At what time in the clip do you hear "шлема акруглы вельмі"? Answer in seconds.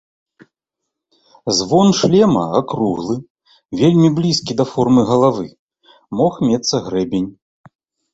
1.99-4.09